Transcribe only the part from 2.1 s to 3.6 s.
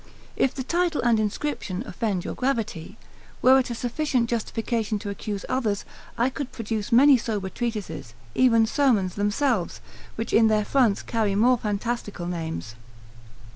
your gravity, were